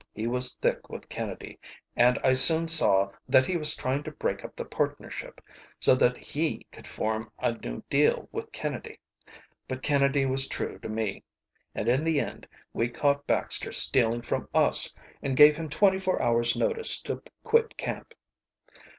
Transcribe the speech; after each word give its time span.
He 0.15 0.25
was 0.25 0.55
thick 0.55 0.89
with 0.89 1.09
Kennedy, 1.09 1.59
and 1.95 2.17
I 2.23 2.33
soon 2.33 2.67
saw 2.67 3.11
that 3.29 3.45
he 3.45 3.55
was 3.55 3.75
trying 3.75 4.01
to 4.05 4.11
break 4.11 4.43
up 4.43 4.55
the 4.55 4.65
partnership, 4.65 5.39
so 5.79 5.93
that 5.93 6.17
he 6.17 6.63
could 6.71 6.87
form 6.87 7.31
a 7.37 7.51
new 7.51 7.83
deal 7.87 8.27
with 8.31 8.51
Kennedy. 8.51 8.97
But 9.67 9.83
Kennedy 9.83 10.25
was 10.25 10.47
true 10.47 10.79
to 10.79 10.89
me, 10.89 11.21
and 11.75 11.87
in 11.87 12.03
the 12.03 12.19
end 12.19 12.47
we 12.73 12.89
caught 12.89 13.27
Baxter 13.27 13.71
stealing 13.71 14.23
from 14.23 14.49
us, 14.55 14.91
and 15.21 15.37
gave 15.37 15.55
him 15.57 15.69
twenty 15.69 15.99
four 15.99 16.19
hours' 16.19 16.55
notice 16.55 16.99
to 17.03 17.21
quit 17.43 17.77
camp. 17.77 18.15